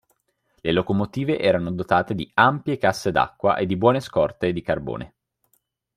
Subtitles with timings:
[0.61, 5.13] Le locomotive erano dotate di ampie casse d'acqua e di buone scorte di carbone.